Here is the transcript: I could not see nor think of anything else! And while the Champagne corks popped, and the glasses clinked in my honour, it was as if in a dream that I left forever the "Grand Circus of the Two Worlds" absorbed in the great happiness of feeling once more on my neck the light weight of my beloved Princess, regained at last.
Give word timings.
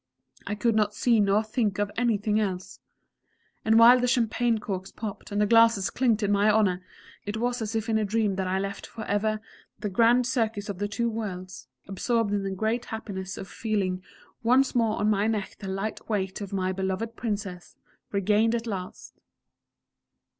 I 0.47 0.55
could 0.55 0.73
not 0.73 0.95
see 0.95 1.19
nor 1.19 1.43
think 1.43 1.77
of 1.77 1.91
anything 1.95 2.39
else! 2.39 2.79
And 3.63 3.77
while 3.77 3.99
the 3.99 4.07
Champagne 4.07 4.57
corks 4.57 4.91
popped, 4.91 5.31
and 5.31 5.39
the 5.39 5.45
glasses 5.45 5.91
clinked 5.91 6.23
in 6.23 6.31
my 6.31 6.49
honour, 6.49 6.81
it 7.23 7.37
was 7.37 7.61
as 7.61 7.75
if 7.75 7.87
in 7.87 7.99
a 7.99 8.03
dream 8.03 8.33
that 8.37 8.47
I 8.47 8.57
left 8.57 8.87
forever 8.87 9.39
the 9.77 9.89
"Grand 9.91 10.25
Circus 10.25 10.69
of 10.69 10.79
the 10.79 10.87
Two 10.87 11.07
Worlds" 11.07 11.67
absorbed 11.87 12.33
in 12.33 12.41
the 12.41 12.49
great 12.49 12.85
happiness 12.85 13.37
of 13.37 13.47
feeling 13.47 14.01
once 14.41 14.73
more 14.73 14.97
on 14.97 15.07
my 15.07 15.27
neck 15.27 15.57
the 15.59 15.67
light 15.67 16.09
weight 16.09 16.41
of 16.41 16.51
my 16.51 16.71
beloved 16.71 17.15
Princess, 17.15 17.75
regained 18.11 18.55
at 18.55 18.65
last. 18.65 19.19